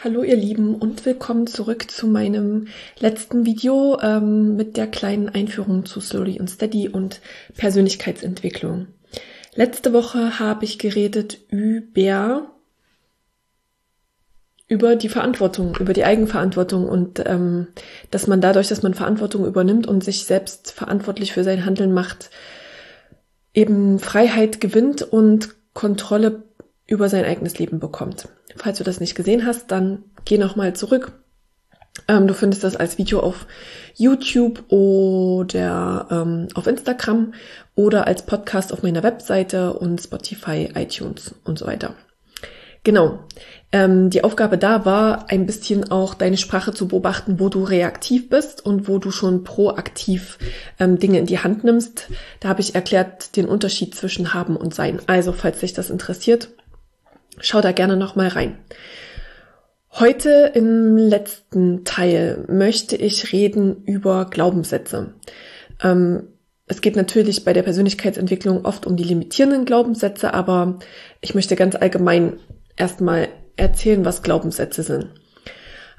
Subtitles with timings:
[0.00, 2.68] Hallo ihr Lieben und willkommen zurück zu meinem
[3.00, 7.20] letzten Video ähm, mit der kleinen Einführung zu Slowly und Steady und
[7.56, 8.86] Persönlichkeitsentwicklung.
[9.56, 12.46] Letzte Woche habe ich geredet über
[14.68, 17.66] über die Verantwortung, über die Eigenverantwortung und ähm,
[18.12, 22.30] dass man dadurch, dass man Verantwortung übernimmt und sich selbst verantwortlich für sein Handeln macht,
[23.52, 26.44] eben Freiheit gewinnt und Kontrolle
[26.88, 28.28] über sein eigenes Leben bekommt.
[28.56, 31.12] Falls du das nicht gesehen hast, dann geh nochmal zurück.
[32.08, 33.46] Ähm, du findest das als Video auf
[33.94, 37.34] YouTube oder ähm, auf Instagram
[37.74, 41.94] oder als Podcast auf meiner Webseite und Spotify, iTunes und so weiter.
[42.84, 43.18] Genau.
[43.70, 48.30] Ähm, die Aufgabe da war, ein bisschen auch deine Sprache zu beobachten, wo du reaktiv
[48.30, 50.38] bist und wo du schon proaktiv
[50.78, 52.08] ähm, Dinge in die Hand nimmst.
[52.40, 55.00] Da habe ich erklärt den Unterschied zwischen haben und sein.
[55.06, 56.48] Also, falls dich das interessiert,
[57.40, 58.58] Schau da gerne noch mal rein.
[59.92, 65.14] Heute im letzten Teil möchte ich reden über Glaubenssätze.
[65.82, 66.28] Ähm,
[66.66, 70.78] es geht natürlich bei der Persönlichkeitsentwicklung oft um die limitierenden Glaubenssätze, aber
[71.20, 72.38] ich möchte ganz allgemein
[72.76, 75.08] erstmal erzählen, was Glaubenssätze sind.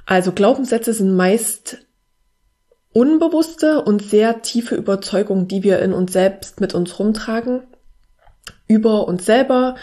[0.05, 1.79] Also Glaubenssätze sind meist
[2.93, 7.63] unbewusste und sehr tiefe Überzeugungen, die wir in uns selbst mit uns rumtragen,
[8.69, 9.75] über uns selber,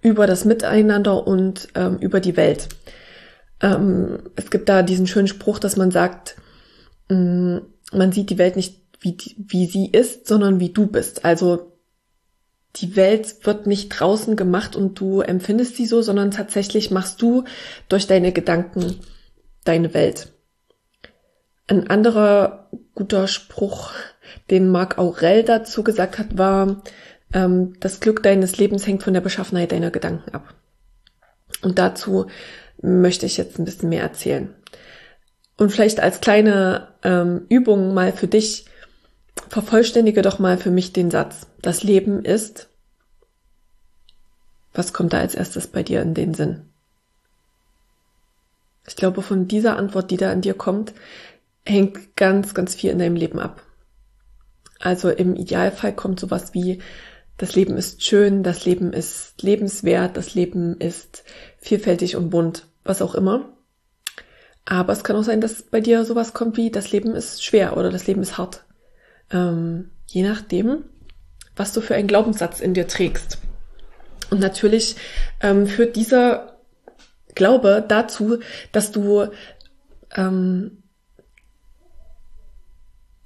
[0.00, 2.68] über das Miteinander und ähm, über die Welt.
[3.60, 6.36] Ähm, es gibt da diesen schönen Spruch, dass man sagt,
[7.08, 7.62] mh, mm,
[7.92, 11.24] man sieht die Welt nicht wie, wie sie ist, sondern wie du bist.
[11.24, 11.72] Also
[12.76, 17.44] die Welt wird nicht draußen gemacht und du empfindest sie so, sondern tatsächlich machst du
[17.88, 19.00] durch deine Gedanken
[19.64, 20.32] deine Welt.
[21.66, 23.92] Ein anderer guter Spruch,
[24.50, 26.82] den Marc Aurel dazu gesagt hat, war,
[27.34, 30.54] ähm, das Glück deines Lebens hängt von der Beschaffenheit deiner Gedanken ab.
[31.60, 32.26] Und dazu
[32.80, 34.54] möchte ich jetzt ein bisschen mehr erzählen.
[35.56, 38.66] Und vielleicht als kleine ähm, Übung mal für dich,
[39.48, 41.46] vervollständige doch mal für mich den Satz.
[41.60, 42.68] Das Leben ist.
[44.72, 46.68] Was kommt da als erstes bei dir in den Sinn?
[48.86, 50.92] Ich glaube, von dieser Antwort, die da an dir kommt,
[51.64, 53.62] hängt ganz, ganz viel in deinem Leben ab.
[54.80, 56.82] Also im Idealfall kommt sowas wie
[57.36, 61.24] das Leben ist schön, das Leben ist lebenswert, das Leben ist
[61.58, 63.48] vielfältig und bunt, was auch immer.
[64.64, 67.76] Aber es kann auch sein, dass bei dir sowas kommt wie, das Leben ist schwer
[67.76, 68.64] oder das Leben ist hart.
[69.30, 70.84] Ähm, je nachdem,
[71.56, 73.38] was du für einen Glaubenssatz in dir trägst.
[74.30, 74.96] Und natürlich
[75.40, 76.58] ähm, führt dieser
[77.34, 78.38] Glaube dazu,
[78.72, 79.26] dass du
[80.14, 80.83] ähm,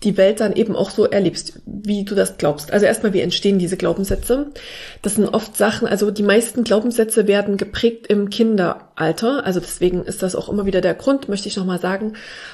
[0.05, 2.73] die Welt dann eben auch so erlebst, wie du das glaubst.
[2.73, 4.53] Also erstmal, wie entstehen diese Glaubenssätze?
[5.03, 9.45] Das sind oft Sachen, also die meisten Glaubenssätze werden geprägt im Kinderalter.
[9.45, 12.13] Also deswegen ist das auch immer wieder der Grund, möchte ich nochmal sagen,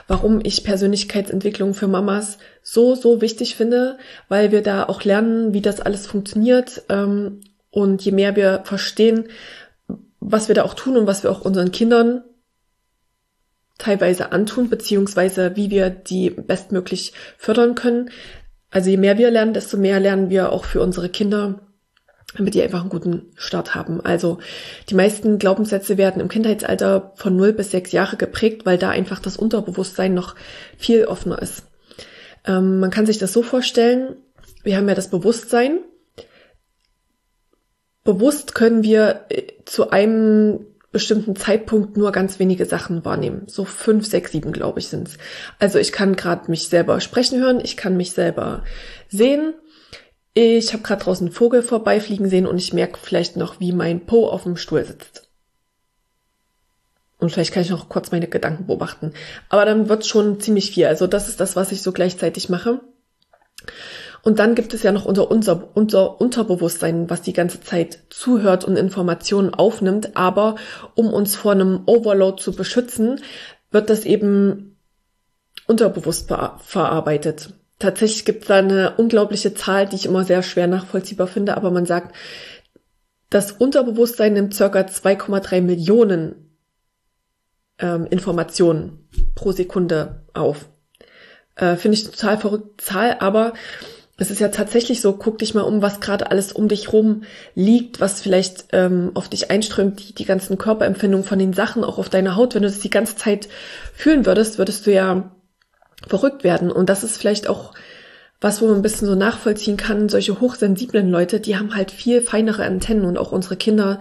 [0.09, 5.61] warum ich Persönlichkeitsentwicklung für Mamas so, so wichtig finde, weil wir da auch lernen, wie
[5.61, 6.85] das alles funktioniert.
[6.89, 7.41] Ähm,
[7.71, 9.25] und je mehr wir verstehen,
[10.19, 12.23] was wir da auch tun und was wir auch unseren Kindern
[13.79, 18.11] teilweise antun, beziehungsweise wie wir die bestmöglich fördern können.
[18.71, 21.61] Also je mehr wir lernen, desto mehr lernen wir auch für unsere Kinder,
[22.37, 24.01] damit die einfach einen guten Start haben.
[24.01, 24.39] Also
[24.89, 29.21] die meisten Glaubenssätze werden im Kindheitsalter von 0 bis 6 Jahre geprägt, weil da einfach
[29.21, 30.35] das Unterbewusstsein noch
[30.77, 31.65] viel offener ist.
[32.47, 34.17] Ähm, man kann sich das so vorstellen,
[34.63, 35.81] wir haben ja das Bewusstsein.
[38.03, 43.43] Bewusst können wir äh, zu einem bestimmten Zeitpunkt nur ganz wenige Sachen wahrnehmen.
[43.49, 45.19] So fünf, sechs, sieben, glaube ich, sind's.
[45.59, 48.63] Also ich kann gerade mich selber sprechen hören, ich kann mich selber
[49.09, 49.55] sehen.
[50.33, 54.07] Ich habe gerade draußen einen Vogel vorbeifliegen sehen und ich merke vielleicht noch, wie mein
[54.07, 55.29] Po auf dem Stuhl sitzt.
[57.19, 59.13] Und vielleicht kann ich noch kurz meine Gedanken beobachten.
[59.49, 60.87] Aber dann wird schon ziemlich viel.
[60.87, 62.81] Also das ist das, was ich so gleichzeitig mache.
[64.25, 68.65] Und dann gibt es ja noch unser, unser, unser Unterbewusstsein, was die ganze Zeit zuhört
[68.65, 70.17] und Informationen aufnimmt.
[70.17, 70.57] Aber
[70.95, 73.21] um uns vor einem Overload zu beschützen,
[73.71, 74.79] wird das eben
[75.67, 77.53] unterbewusst verarbeitet.
[77.79, 81.71] Tatsächlich gibt es da eine unglaubliche Zahl, die ich immer sehr schwer nachvollziehbar finde, aber
[81.71, 82.15] man sagt,
[83.31, 86.57] das Unterbewusstsein nimmt circa 2,3 Millionen
[87.79, 90.69] ähm, Informationen pro Sekunde auf.
[91.57, 93.55] Äh, Finde ich total verrückt Zahl, aber
[94.17, 97.25] es ist ja tatsächlich so, guck dich mal um, was gerade alles um dich rum
[97.55, 101.99] liegt, was vielleicht ähm, auf dich einströmt, die, die ganzen Körperempfindungen von den Sachen, auch
[101.99, 102.55] auf deine Haut.
[102.55, 103.49] Wenn du das die ganze Zeit
[103.93, 105.33] fühlen würdest, würdest du ja
[106.07, 106.71] verrückt werden.
[106.71, 107.73] Und das ist vielleicht auch
[108.41, 110.09] was, wo man ein bisschen so nachvollziehen kann.
[110.09, 113.99] Solche hochsensiblen Leute, die haben halt viel feinere Antennen und auch unsere Kinder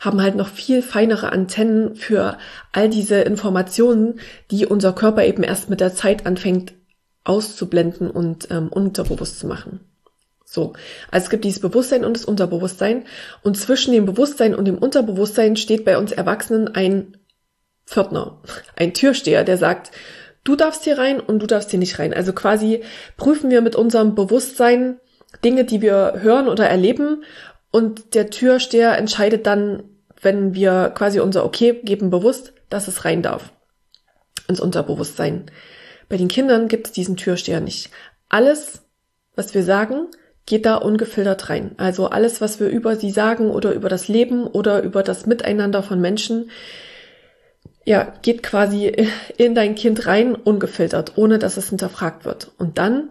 [0.00, 2.36] haben halt noch viel feinere Antennen für
[2.72, 4.18] all diese Informationen,
[4.50, 6.72] die unser Körper eben erst mit der Zeit anfängt
[7.24, 9.80] auszublenden und ähm, unterbewusst zu machen.
[10.44, 10.74] So,
[11.10, 13.04] also es gibt dieses Bewusstsein und das Unterbewusstsein
[13.42, 17.16] und zwischen dem Bewusstsein und dem Unterbewusstsein steht bei uns Erwachsenen ein
[17.86, 18.42] Pförtner,
[18.76, 19.92] ein Türsteher, der sagt,
[20.44, 22.12] du darfst hier rein und du darfst hier nicht rein.
[22.12, 22.82] Also quasi
[23.16, 25.00] prüfen wir mit unserem Bewusstsein
[25.42, 27.24] Dinge, die wir hören oder erleben
[27.70, 29.84] und der Türsteher entscheidet dann,
[30.20, 33.52] wenn wir quasi unser Okay geben bewusst, dass es rein darf
[34.48, 35.50] ins Unterbewusstsein.
[36.12, 37.88] Bei den Kindern gibt es diesen Türsteher nicht.
[38.28, 38.82] Alles,
[39.34, 40.08] was wir sagen,
[40.44, 41.72] geht da ungefiltert rein.
[41.78, 45.82] Also alles, was wir über sie sagen oder über das Leben oder über das Miteinander
[45.82, 46.50] von Menschen,
[47.86, 48.94] ja, geht quasi
[49.38, 52.50] in dein Kind rein, ungefiltert, ohne dass es hinterfragt wird.
[52.58, 53.08] Und dann,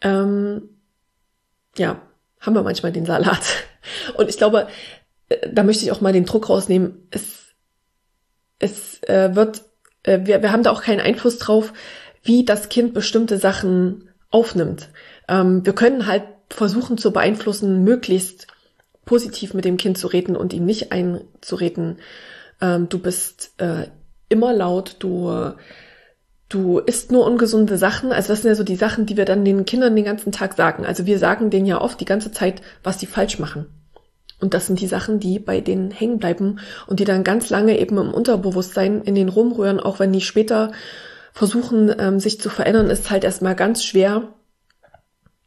[0.00, 0.70] ähm,
[1.76, 2.00] ja,
[2.40, 3.44] haben wir manchmal den Salat.
[4.16, 4.68] Und ich glaube,
[5.28, 7.08] äh, da möchte ich auch mal den Druck rausnehmen.
[7.10, 7.52] Es,
[8.58, 9.64] es äh, wird,
[10.04, 11.74] äh, wir, wir haben da auch keinen Einfluss drauf,
[12.22, 14.88] wie das Kind bestimmte Sachen aufnimmt.
[15.28, 18.46] Ähm, wir können halt versuchen zu beeinflussen, möglichst
[19.04, 21.98] positiv mit dem Kind zu reden und ihm nicht einzureden,
[22.60, 23.88] ähm, du bist äh,
[24.28, 25.54] immer laut, du
[26.52, 28.12] du isst nur ungesunde Sachen.
[28.12, 30.54] Also das sind ja so die Sachen, die wir dann den Kindern den ganzen Tag
[30.54, 30.84] sagen.
[30.84, 33.66] Also wir sagen denen ja oft die ganze Zeit, was sie falsch machen.
[34.40, 37.78] Und das sind die Sachen, die bei denen hängen bleiben und die dann ganz lange
[37.78, 40.72] eben im Unterbewusstsein in den rumrühren, auch wenn die später
[41.32, 44.34] versuchen, ähm, sich zu verändern, ist halt erstmal ganz schwer,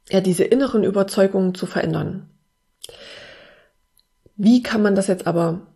[0.09, 2.29] ja, diese inneren Überzeugungen zu verändern.
[4.35, 5.67] Wie kann man das jetzt aber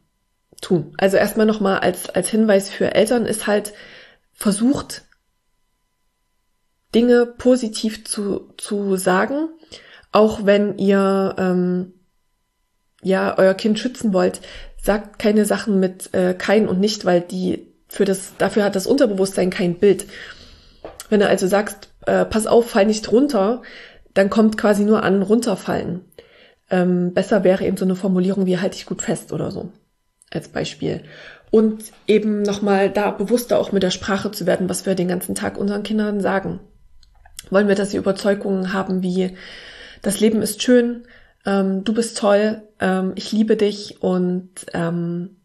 [0.62, 0.94] tun?
[0.98, 3.74] Also erstmal nochmal als, als Hinweis für Eltern ist halt
[4.34, 5.06] versucht,
[6.94, 9.50] Dinge positiv zu, zu sagen,
[10.12, 11.94] auch wenn ihr ähm,
[13.02, 14.42] ja euer Kind schützen wollt,
[14.82, 18.88] sagt keine Sachen mit äh, kein und nicht, weil die für das, dafür hat das
[18.88, 20.06] Unterbewusstsein kein Bild.
[21.10, 23.62] Wenn du also sagst, äh, pass auf, fall nicht runter,
[24.14, 26.02] dann kommt quasi nur an runterfallen.
[26.70, 29.72] Ähm, besser wäre eben so eine Formulierung wie halt dich gut fest oder so.
[30.32, 31.02] Als Beispiel.
[31.52, 35.34] Und eben nochmal da bewusster auch mit der Sprache zu werden, was wir den ganzen
[35.34, 36.60] Tag unseren Kindern sagen.
[37.50, 39.36] Wollen wir, dass sie Überzeugungen haben wie,
[40.04, 41.08] das Leben ist schön,
[41.46, 45.38] ähm, du bist toll, ähm, ich liebe dich und ähm,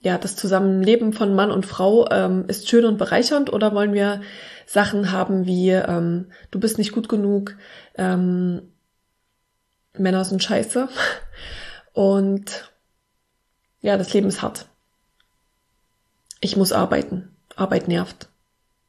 [0.00, 4.22] ja, das Zusammenleben von Mann und Frau ähm, ist schön und bereichernd oder wollen wir
[4.66, 7.56] Sachen haben wie ähm, du bist nicht gut genug,
[7.96, 8.62] ähm,
[9.96, 10.88] Männer sind scheiße
[11.92, 12.70] und
[13.82, 14.66] ja, das Leben ist hart.
[16.40, 17.34] Ich muss arbeiten.
[17.56, 18.28] Arbeit nervt.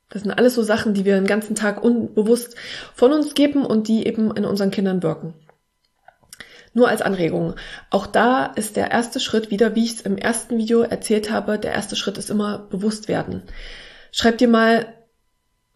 [0.10, 2.56] Das sind alles so Sachen, die wir den ganzen Tag unbewusst
[2.94, 5.34] von uns geben und die eben in unseren Kindern wirken.
[6.74, 7.56] Nur als Anregung.
[7.90, 11.60] Auch da ist der erste Schritt wieder, wie ich es im ersten Video erzählt habe,
[11.60, 13.44] der erste Schritt ist immer bewusst werden.
[14.12, 14.94] Schreib dir mal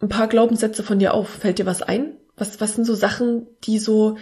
[0.01, 1.29] ein paar Glaubenssätze von dir auf.
[1.29, 2.13] Fällt dir was ein?
[2.37, 4.17] Was, was sind so Sachen, die so,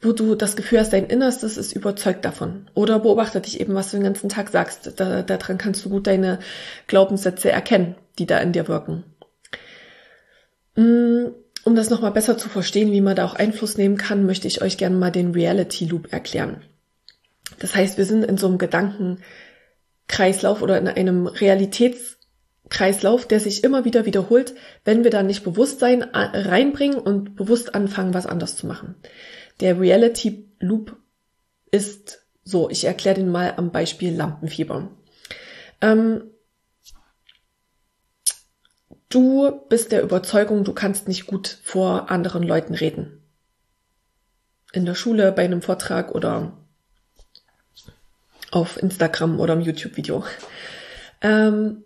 [0.00, 2.70] wo du das Gefühl hast, dein Innerstes ist überzeugt davon?
[2.74, 4.94] Oder beobachte dich eben, was du den ganzen Tag sagst.
[4.96, 6.40] Da, daran kannst du gut deine
[6.88, 9.04] Glaubenssätze erkennen, die da in dir wirken.
[11.66, 14.62] Um das nochmal besser zu verstehen, wie man da auch Einfluss nehmen kann, möchte ich
[14.62, 16.62] euch gerne mal den Reality Loop erklären.
[17.58, 23.84] Das heißt, wir sind in so einem Gedankenkreislauf oder in einem Realitätskreislauf, der sich immer
[23.84, 24.54] wieder wiederholt,
[24.84, 28.94] wenn wir da nicht Bewusstsein reinbringen und bewusst anfangen, was anders zu machen.
[29.58, 30.94] Der Reality Loop
[31.72, 34.88] ist so, ich erkläre den mal am Beispiel Lampenfieber.
[35.80, 36.30] Ähm,
[39.08, 43.22] Du bist der Überzeugung, du kannst nicht gut vor anderen Leuten reden.
[44.72, 46.56] In der Schule, bei einem Vortrag oder
[48.50, 50.24] auf Instagram oder im YouTube-Video.
[51.22, 51.84] Ähm,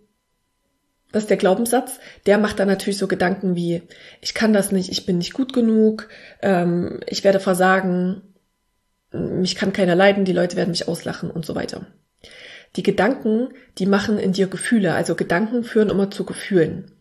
[1.11, 1.99] das ist der Glaubenssatz.
[2.25, 3.83] Der macht dann natürlich so Gedanken wie,
[4.21, 6.09] ich kann das nicht, ich bin nicht gut genug,
[6.41, 8.33] ähm, ich werde versagen,
[9.11, 11.85] mich kann keiner leiden, die Leute werden mich auslachen und so weiter.
[12.77, 16.91] Die Gedanken, die machen in dir Gefühle, also Gedanken führen immer zu Gefühlen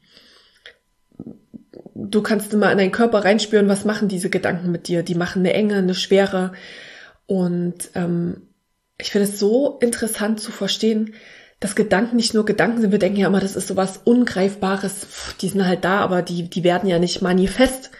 [1.94, 5.02] du kannst immer in deinen Körper reinspüren, was machen diese Gedanken mit dir.
[5.02, 6.52] Die machen eine Enge, eine Schwere.
[7.26, 8.48] Und ähm,
[8.98, 11.14] ich finde es so interessant zu verstehen,
[11.60, 12.90] dass Gedanken nicht nur Gedanken sind.
[12.92, 15.06] Wir denken ja immer, das ist sowas Ungreifbares.
[15.40, 17.90] Die sind halt da, aber die, die werden ja nicht manifest.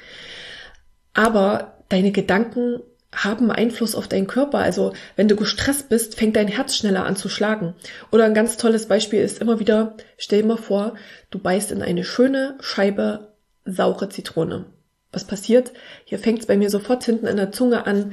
[1.12, 2.80] Aber deine Gedanken
[3.14, 4.59] haben Einfluss auf deinen Körper.
[4.59, 7.75] Also wenn du gestresst bist, fängt dein Herz schneller an zu schlagen.
[8.12, 10.94] Oder ein ganz tolles Beispiel ist immer wieder, stell dir mal vor,
[11.30, 13.29] du beißt in eine schöne Scheibe
[13.64, 14.66] saure Zitrone.
[15.12, 15.72] Was passiert?
[16.04, 18.12] Hier fängt es bei mir sofort hinten in der Zunge an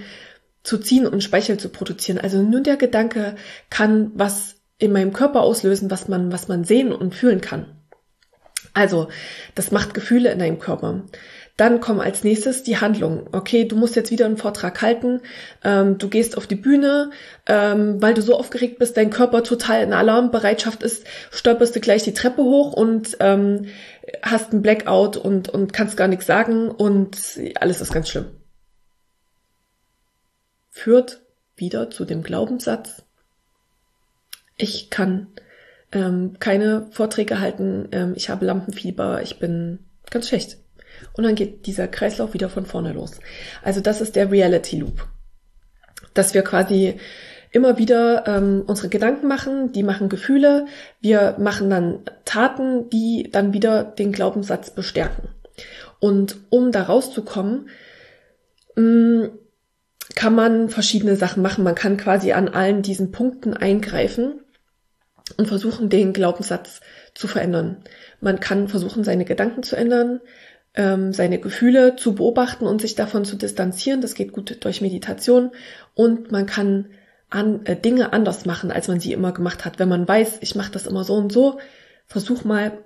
[0.64, 2.20] zu ziehen und Speichel zu produzieren.
[2.20, 3.36] Also nur der Gedanke
[3.70, 7.78] kann was in meinem Körper auslösen, was man, was man sehen und fühlen kann.
[8.74, 9.08] Also,
[9.56, 11.04] das macht Gefühle in deinem Körper.
[11.58, 13.28] Dann kommen als nächstes die Handlungen.
[13.32, 15.22] Okay, du musst jetzt wieder einen Vortrag halten,
[15.64, 17.10] ähm, du gehst auf die Bühne,
[17.48, 22.04] ähm, weil du so aufgeregt bist, dein Körper total in Alarmbereitschaft ist, stolperst du gleich
[22.04, 23.66] die Treppe hoch und ähm,
[24.22, 27.18] hast einen Blackout und, und kannst gar nichts sagen und
[27.60, 28.28] alles ist ganz schlimm.
[30.70, 31.22] Führt
[31.56, 33.04] wieder zu dem Glaubenssatz,
[34.58, 35.28] ich kann
[35.92, 39.80] ähm, keine Vorträge halten, ähm, ich habe Lampenfieber, ich bin
[40.12, 40.60] ganz schlecht.
[41.14, 43.20] Und dann geht dieser Kreislauf wieder von vorne los.
[43.64, 45.08] Also das ist der Reality Loop.
[46.14, 47.00] Dass wir quasi
[47.52, 50.66] immer wieder ähm, unsere Gedanken machen, die machen Gefühle,
[51.00, 55.30] wir machen dann Taten, die dann wieder den Glaubenssatz bestärken.
[56.00, 57.70] Und um da rauszukommen,
[58.76, 59.32] mh, mm,
[60.16, 61.64] kann man verschiedene Sachen machen.
[61.64, 64.42] Man kann quasi an allen diesen Punkten eingreifen
[65.36, 66.82] und versuchen, den Glaubenssatz
[67.14, 67.84] zu verändern.
[68.22, 70.22] Man kann versuchen, seine Gedanken zu ändern,
[70.78, 74.00] ähm, seine Gefühle zu beobachten und sich davon zu distanzieren.
[74.00, 75.52] Das geht gut durch Meditation
[75.94, 76.92] und man kann
[77.30, 79.80] an, äh, Dinge anders machen, als man sie immer gemacht hat.
[79.80, 81.60] Wenn man weiß, ich mache das immer so und so,
[82.06, 82.78] versuch mal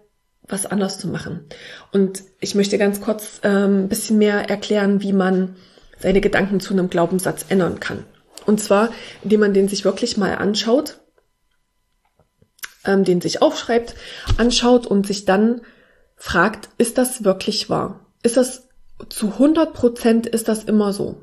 [0.48, 1.46] was anders zu machen.
[1.92, 5.56] Und ich möchte ganz kurz ähm, ein bisschen mehr erklären, wie man
[6.00, 8.06] seine Gedanken zu einem Glaubenssatz ändern kann.
[8.48, 8.90] Und zwar,
[9.24, 11.02] indem man den sich wirklich mal anschaut
[12.86, 13.96] ähm, den sich aufschreibt,
[14.38, 15.62] anschaut und sich dann
[16.22, 18.00] fragt, ist das wirklich wahr?
[18.22, 18.70] Ist das
[19.10, 21.18] zu 100 Prozent ist das immer so?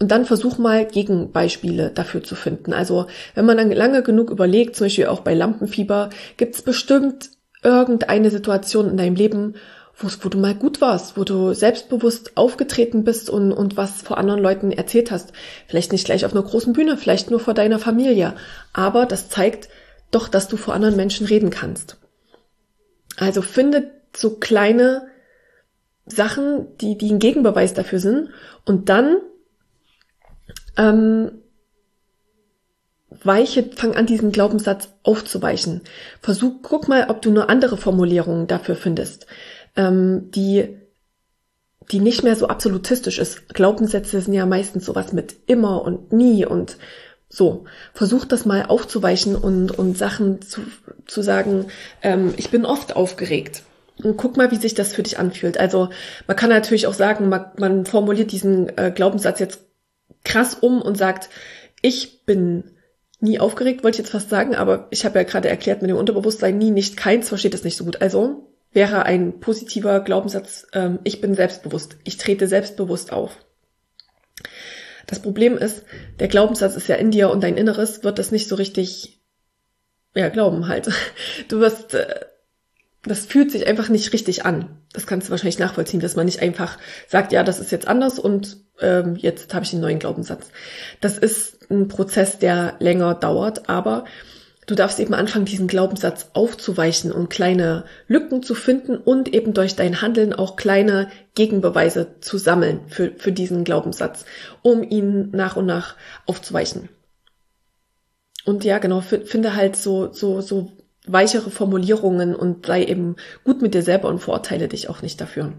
[0.00, 2.72] Und dann versuch mal Gegenbeispiele dafür zu finden.
[2.72, 7.30] Also wenn man dann lange genug überlegt, zum Beispiel auch bei Lampenfieber, gibt es bestimmt
[7.62, 9.54] irgendeine Situation in deinem Leben,
[9.96, 14.40] wo, du mal gut warst, wo du selbstbewusst aufgetreten bist und, und was vor anderen
[14.40, 15.32] Leuten erzählt hast.
[15.68, 18.34] Vielleicht nicht gleich auf einer großen Bühne, vielleicht nur vor deiner Familie.
[18.72, 19.68] Aber das zeigt,
[20.10, 21.98] doch, dass du vor anderen Menschen reden kannst.
[23.16, 25.08] Also finde so kleine
[26.06, 28.30] Sachen, die, die ein Gegenbeweis dafür sind
[28.64, 29.16] und dann
[30.76, 31.32] ähm,
[33.22, 35.82] weiche, fang an, diesen Glaubenssatz aufzuweichen.
[36.20, 39.26] Versuch, guck mal, ob du nur andere Formulierungen dafür findest,
[39.76, 40.76] ähm, die,
[41.90, 43.48] die nicht mehr so absolutistisch ist.
[43.54, 46.76] Glaubenssätze sind ja meistens sowas mit immer und nie und
[47.28, 50.60] so, versuch das mal aufzuweichen und, und Sachen zu,
[51.06, 51.66] zu sagen,
[52.02, 53.62] ähm, ich bin oft aufgeregt.
[54.02, 55.58] Und guck mal, wie sich das für dich anfühlt.
[55.58, 55.90] Also
[56.26, 59.60] man kann natürlich auch sagen, man, man formuliert diesen äh, Glaubenssatz jetzt
[60.24, 61.28] krass um und sagt,
[61.80, 62.64] ich bin
[63.20, 65.96] nie aufgeregt, wollte ich jetzt fast sagen, aber ich habe ja gerade erklärt, mit dem
[65.96, 68.02] Unterbewusstsein nie, nicht keins versteht das nicht so gut.
[68.02, 73.38] Also wäre ein positiver Glaubenssatz, ähm, ich bin selbstbewusst, ich trete selbstbewusst auf.
[75.06, 75.84] Das Problem ist,
[76.18, 79.20] der Glaubenssatz ist ja in dir und dein Inneres wird das nicht so richtig,
[80.14, 80.90] ja, glauben halt.
[81.48, 82.26] Du wirst, äh,
[83.06, 84.68] das fühlt sich einfach nicht richtig an.
[84.92, 88.18] Das kannst du wahrscheinlich nachvollziehen, dass man nicht einfach sagt, ja, das ist jetzt anders
[88.18, 90.48] und ähm, jetzt habe ich einen neuen Glaubenssatz.
[91.00, 94.04] Das ist ein Prozess, der länger dauert, aber
[94.66, 99.76] Du darfst eben anfangen, diesen Glaubenssatz aufzuweichen und kleine Lücken zu finden und eben durch
[99.76, 104.24] dein Handeln auch kleine Gegenbeweise zu sammeln für, für diesen Glaubenssatz,
[104.62, 106.88] um ihn nach und nach aufzuweichen.
[108.46, 110.72] Und ja, genau, finde halt so, so, so
[111.06, 115.52] weichere Formulierungen und sei eben gut mit dir selber und verurteile dich auch nicht dafür.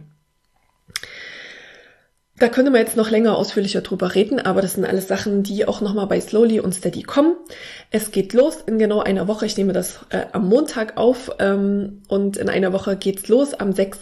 [2.37, 5.65] Da könnte man jetzt noch länger ausführlicher drüber reden, aber das sind alles Sachen, die
[5.65, 7.37] auch nochmal bei Slowly und Steady kommen.
[7.91, 9.45] Es geht los in genau einer Woche.
[9.45, 13.53] Ich nehme das äh, am Montag auf ähm, und in einer Woche geht's los.
[13.53, 13.99] Am 6.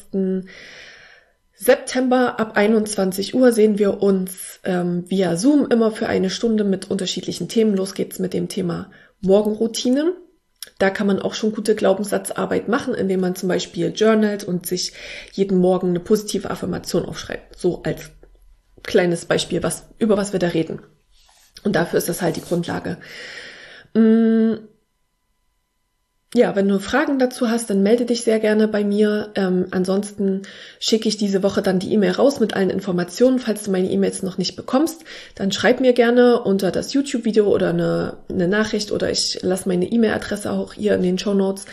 [1.54, 6.90] September ab 21 Uhr sehen wir uns ähm, via Zoom immer für eine Stunde mit
[6.90, 7.76] unterschiedlichen Themen.
[7.76, 8.90] Los geht's mit dem Thema
[9.22, 10.14] Morgenroutine.
[10.84, 14.92] Da kann man auch schon gute Glaubenssatzarbeit machen, indem man zum Beispiel journalt und sich
[15.32, 17.58] jeden Morgen eine positive Affirmation aufschreibt.
[17.58, 18.12] So als
[18.84, 20.82] kleines Beispiel, was, über was wir da reden.
[21.63, 22.98] Und dafür ist das halt die Grundlage.
[23.94, 24.56] Mm.
[26.36, 29.30] Ja, wenn du Fragen dazu hast, dann melde dich sehr gerne bei mir.
[29.36, 30.42] Ähm, ansonsten
[30.80, 33.38] schicke ich diese Woche dann die E-Mail raus mit allen Informationen.
[33.38, 35.04] Falls du meine E-Mails noch nicht bekommst,
[35.36, 39.86] dann schreib mir gerne unter das YouTube-Video oder eine, eine Nachricht oder ich lasse meine
[39.86, 41.68] E-Mail-Adresse auch hier in den Show Notes.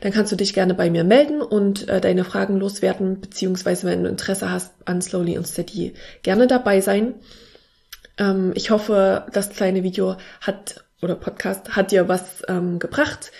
[0.00, 4.04] Dann kannst du dich gerne bei mir melden und äh, deine Fragen loswerden, beziehungsweise wenn
[4.04, 5.92] du Interesse hast an Slowly und Steady,
[6.22, 7.16] gerne dabei sein.
[8.16, 13.30] Ähm, ich hoffe, das kleine Video hat oder Podcast hat dir was ähm, gebracht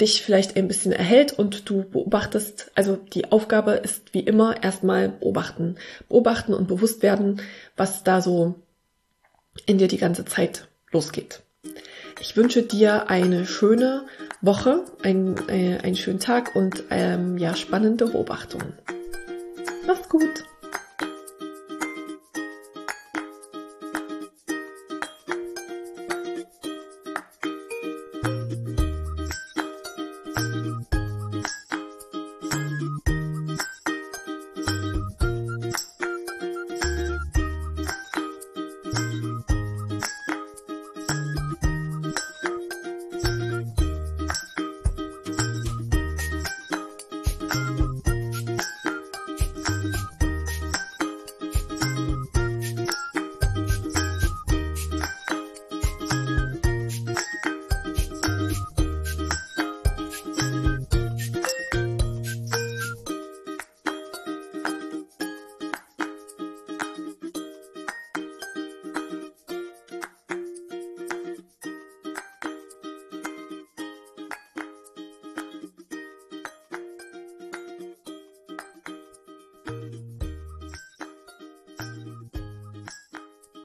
[0.00, 5.08] dich vielleicht ein bisschen erhält und du beobachtest, also die Aufgabe ist wie immer erstmal
[5.08, 5.76] beobachten.
[6.08, 7.40] Beobachten und bewusst werden,
[7.76, 8.56] was da so
[9.66, 11.42] in dir die ganze Zeit losgeht.
[12.20, 14.06] Ich wünsche dir eine schöne
[14.40, 18.74] Woche, ein, äh, einen schönen Tag und ähm, ja, spannende Beobachtungen.
[19.86, 20.44] Mach's gut!